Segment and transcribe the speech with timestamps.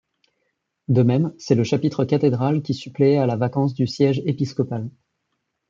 [0.87, 4.89] De même, c'est le chapitre cathédral qui suppléait à la vacance du siège épiscopal.